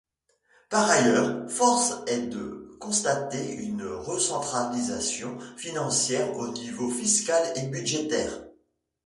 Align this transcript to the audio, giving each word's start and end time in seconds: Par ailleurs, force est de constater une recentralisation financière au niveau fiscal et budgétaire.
Par 0.71 0.89
ailleurs, 0.89 1.47
force 1.47 1.93
est 2.07 2.21
de 2.21 2.75
constater 2.79 3.53
une 3.53 3.83
recentralisation 3.85 5.37
financière 5.57 6.35
au 6.37 6.47
niveau 6.47 6.89
fiscal 6.89 7.43
et 7.55 7.67
budgétaire. 7.67 8.39